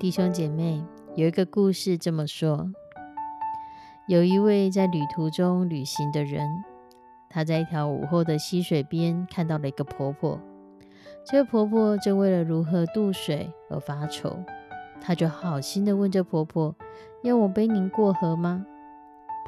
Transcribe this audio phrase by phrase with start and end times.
[0.00, 0.82] 弟兄姐妹，
[1.14, 2.72] 有一个故事这么说：
[4.08, 6.40] 有一位在旅途中旅行的人，
[7.28, 10.40] 他在一条午后的溪水边看到了一个婆婆。
[11.26, 14.42] 这个婆婆正为了如何渡水而发愁，
[15.02, 16.74] 他就好心的问这婆婆
[17.22, 18.64] ：“要我背您过河吗？”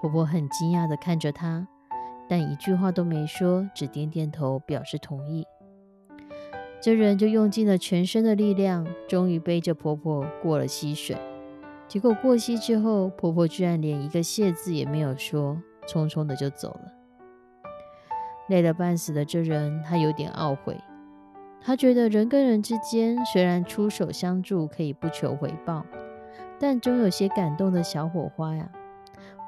[0.02, 1.66] 婆婆很惊讶的看着他，
[2.28, 5.46] 但一句话都没说，只点点头表示同意。
[6.82, 11.16] 这人就用尽了全身的力量，终于背着婆婆过了溪水。
[11.86, 16.92] 结果过溪之后，婆婆居然连一个谢字也没有说，匆匆的就走了。
[18.48, 20.76] 累得半死的这人，他有点懊悔。
[21.60, 25.86] 他觉得人跟人之间虽然出手相助可以不求回报，
[26.58, 28.68] 但总有些感动的小火花呀。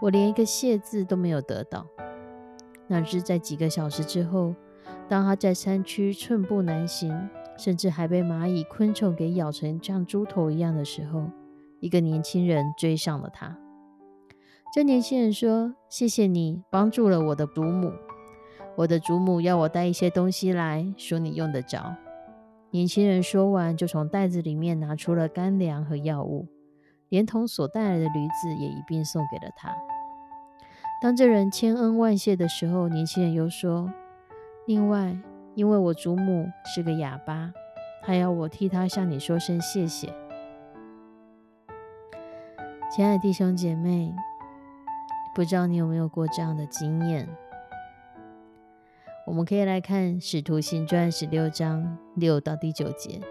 [0.01, 1.85] 我连一个谢字都没有得到。
[2.87, 4.55] 哪知在几个小时之后。
[5.09, 11.31] 当他在山区寸步难行，甚至还被蚂蚁、昆虫给咬成像猪头一样的时候，
[11.81, 13.57] 一个年轻人追上了他。
[14.75, 17.93] 这年轻人说：“谢谢你帮助了我的祖母，
[18.77, 21.95] 我的祖母要我带一些东西来说你用得着。”
[22.73, 26.49] 年轻人说完，就从袋子里面拿出了干粮和药物，
[27.09, 29.73] 连同所带来的驴子也一并送给了他。
[31.01, 33.93] 当这人千恩万谢的时候，年轻人又说。
[34.67, 35.15] 另外，
[35.55, 37.53] 因为我祖母是个哑巴，
[38.03, 40.11] 还要我替她向你说声谢谢。
[42.91, 44.15] 亲爱的弟兄姐妹，
[45.35, 47.29] 不知道你有没有过这样的经验？
[49.27, 53.21] 我们可以来看《使徒行传》十六章六到第九节，《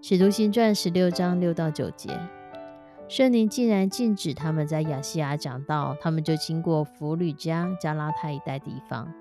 [0.00, 2.10] 使徒行传》十六章六到九节，
[3.08, 9.12] 圣灵竟然禁止他们在亚细亚讲道，他们就经过弗吕加、加拉太一带地方。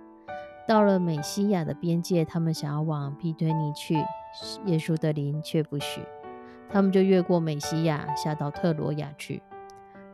[0.67, 3.95] 到了美西亚的边界，他们想要往皮推尼去，
[4.65, 6.01] 耶稣的灵却不许。
[6.69, 9.43] 他们就越过美西亚，下到特罗亚去。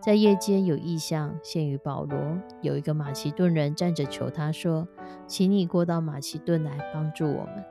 [0.01, 2.19] 在夜间有异象现于保罗，
[2.61, 4.88] 有一个马其顿人站着求他说
[5.25, 7.63] ：“请你过到马其顿来帮助我们。”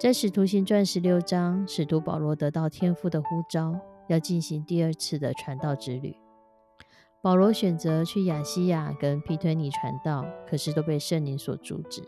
[0.00, 3.78] 在使徒行传十六章，使徒保罗得到天父的呼召，
[4.08, 6.16] 要进行第二次的传道之旅。
[7.22, 12.02] 保罗选择去亚西亚跟皮推尼传道，可是都被圣灵所阻止，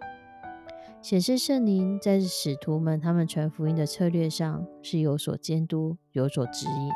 [1.02, 6.90] 显示圣灵在使徒们他们传福音的策略上是有所监督、有所指引。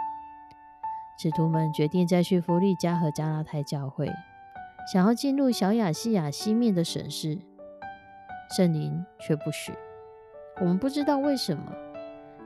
[1.19, 4.10] 使徒们决定再去弗利加和加拉太教会，
[4.91, 7.38] 想要进入小亚细亚西面的省市，
[8.56, 9.75] 圣灵却不许。
[10.59, 11.71] 我们不知道为什么。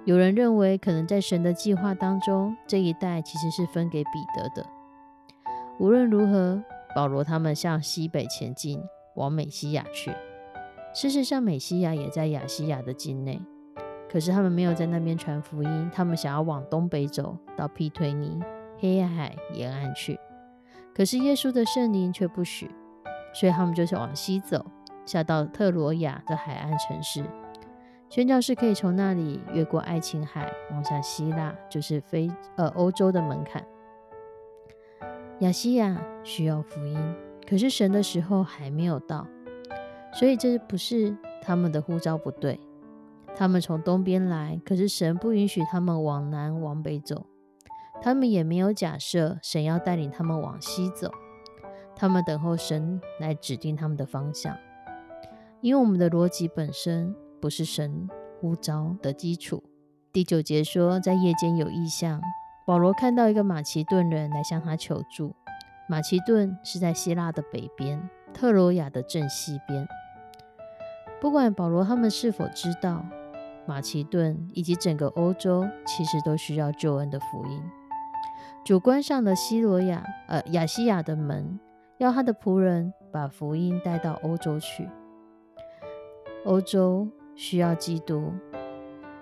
[0.04, 4.66] 有人认为，可能在神的计划当中，这一带其实是分给彼得的。
[5.80, 6.62] 无论如何，
[6.94, 10.14] 保罗他们向西北前进，往美西亚去。
[10.92, 13.40] 事实上，美西亚也在亚细亚的境内，
[14.06, 15.90] 可是他们没有在那边传福音。
[15.90, 18.38] 他们想要往东北走，到皮推尼、
[18.78, 20.20] 黑海沿岸去。
[20.94, 22.70] 可是耶稣的圣灵却不许，
[23.32, 24.62] 所以他们就是往西走，
[25.06, 27.24] 下到特罗亚的海岸城市。
[28.10, 33.64] 宣教士可以从那里越过爱琴海，往下希腊，就是非呃欧洲的门槛。
[35.40, 36.98] 亚西亚需要福音，
[37.48, 39.26] 可是神的时候还没有到，
[40.12, 42.60] 所以这不是他们的呼召不对。
[43.34, 47.24] 他们从东边来，可是神不允许他们往南往北走，
[48.02, 51.10] 他们也没有假设神要带领他们往西走，
[51.96, 54.54] 他们等候神来指定他们的方向。
[55.62, 58.06] 因为我们的逻辑本身不是神
[58.38, 59.64] 呼召的基础。
[60.12, 62.20] 第九节说，在夜间有异象。
[62.66, 65.34] 保罗看到一个马其顿人来向他求助。
[65.88, 69.88] 马其顿是在希腊的北边，特罗亚的正西边。
[71.20, 73.04] 不管保罗他们是否知道，
[73.66, 77.62] 马其顿以及整个欧洲，其实都需要救恩的福音。
[78.64, 81.58] 主关上了西罗亚呃亚西亚的门，
[81.98, 84.88] 要他的仆人把福音带到欧洲去。
[86.44, 88.32] 欧洲需要基督，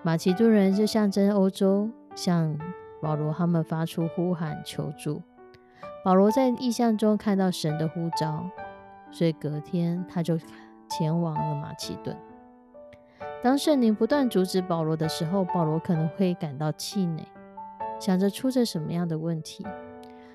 [0.03, 2.59] 马其顿人就象征欧洲，像
[3.01, 5.23] 保罗他们发出呼喊求助。
[6.05, 8.49] 保罗在意象中看到神的呼召，
[9.11, 10.39] 所以隔天他就
[10.89, 12.17] 前往了马其顿。
[13.43, 17.25] 当圣灵不断阻止保罗的时候，保罗可能会感到气馁，
[18.01, 19.67] 想着出着什么样的问题，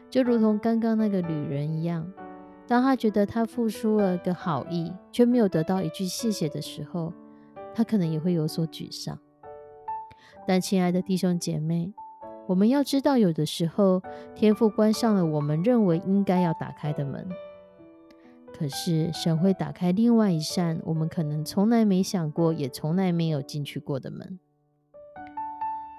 [0.09, 2.11] 就如同刚刚那个女人一样。
[2.65, 7.11] 当他觉得他付出了个好意，却没有得到一句谢谢的时候，
[7.75, 9.19] 他可能也会有所沮丧。
[10.47, 11.93] 但亲爱的弟兄姐妹，
[12.45, 14.01] 我们要知道，有的时候
[14.35, 17.27] 天父关上了我们认为应该要打开的门。
[18.53, 24.39] 可是神会打开另外一扇我们可能从来没想过，也从来没有进去过的门。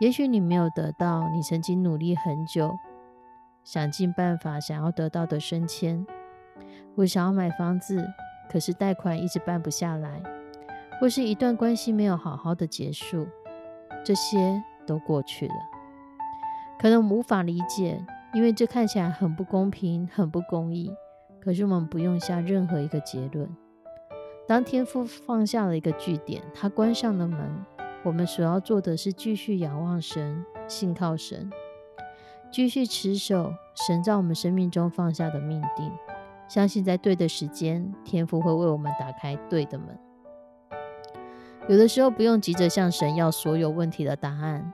[0.00, 2.70] 也许你没有得到你曾经努力很久、
[3.64, 6.06] 想尽办法想要得到的升迁，
[6.94, 8.06] 或想要买房子，
[8.50, 10.22] 可是贷款一直办不下来，
[11.00, 13.26] 或是一段关系没有好好的结束，
[14.04, 15.73] 这些都过去了。
[16.78, 20.92] 可能我们无法理解，因为这看起来很不公平、很不公义。
[21.40, 23.48] 可是我们不用下任何一个结论。
[24.46, 27.64] 当天父放下了一个据点，他关上了门，
[28.02, 31.50] 我们所要做的是继续仰望神，信靠神，
[32.50, 33.52] 继续持守
[33.86, 35.90] 神在我们生命中放下的命定，
[36.48, 39.98] 相信在对的时间，天父会为我们打开对的门。
[41.68, 44.72] 有的时候不用急着向神要所有问题的答案，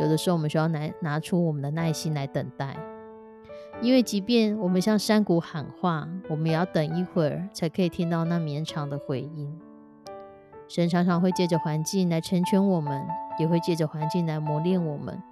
[0.00, 2.76] 有的时候我们需要拿拿出我们的耐心来等待。
[3.80, 9.56] 因为即便我们向山谷喊话，我们也要等一会儿才可以听到那绵长的回音。
[10.66, 13.06] 神常常会借着环境来成全我们，
[13.38, 15.22] 也会借着环境来磨练我们。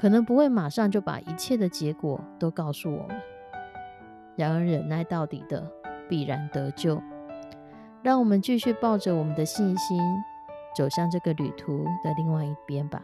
[0.00, 3.16] 可能不会马上就把一切的结果都告诉我们，
[4.36, 5.70] 然而忍耐到底的
[6.08, 7.00] 必然得救。
[8.02, 9.98] 让我们继续抱着我们的信心，
[10.76, 13.00] 走向这个旅途的另外一边吧。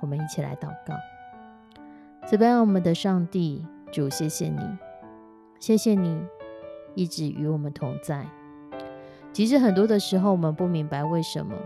[0.00, 0.94] 我们一起来祷告。
[2.26, 4.60] 慈悲我们的上帝主，谢谢你，
[5.58, 6.22] 谢谢你
[6.94, 8.26] 一直与我们同在。
[9.32, 11.56] 其实很多的时候，我们不明白为什么，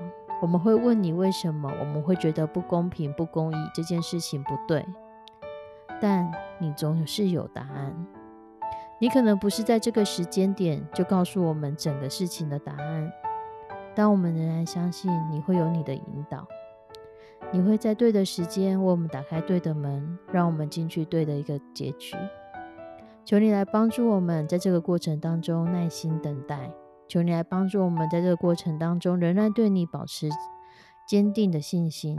[0.40, 4.84] 我们会问你为什么，我们会觉得不公平、不公义，这件事情不对。
[6.00, 8.06] 但你总是有答案。
[9.00, 13.12] 你可能不是在这个时间点就告诉我们整个事情的答案，
[13.94, 16.46] 但我们仍然相信你会有你的引导。
[17.52, 22.16] 你会在对的时间为我们打开对的门，让我们进去对的一个结局。
[23.24, 26.70] 求你来帮助我们，在这个过程当中耐心等待。
[27.06, 30.28] 求你来帮助我们，在这个过程当中仍然对你保持
[31.06, 32.18] 坚定的信心，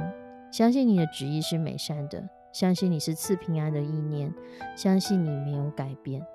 [0.51, 4.33] 相信你的旨意是美善的，相信你是赐平安的意念，
[4.75, 6.25] 相信你没有改变。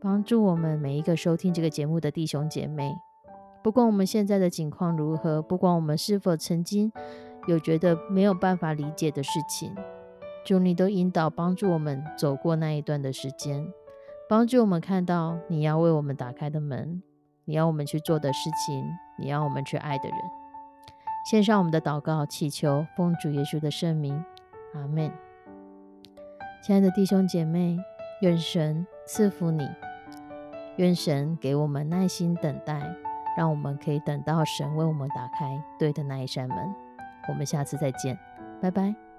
[0.00, 2.96] 帮助我们每一个收听这个节目的弟兄姐妹，
[3.62, 6.92] 不管我们现在的境况如何，不管我们是否曾经。
[7.46, 9.74] 有觉得没有办法理解的事情，
[10.44, 13.72] 主你都引导帮助我们走过那一段的时间，
[14.28, 17.02] 帮助我们看到你要为我们打开的门，
[17.44, 18.84] 你要我们去做的事情，
[19.18, 20.18] 你要我们去爱的人。
[21.30, 24.24] 献上我们的祷告，祈求奉主耶稣的圣名，
[24.74, 25.10] 阿门。
[26.62, 27.76] 亲爱的弟兄姐妹，
[28.20, 29.68] 愿神赐福你，
[30.76, 32.94] 愿神给我们耐心等待，
[33.36, 36.56] 让我们可以等到神为我们打开对的那一扇门。
[37.28, 38.18] 我们下次再见，
[38.60, 39.11] 拜拜。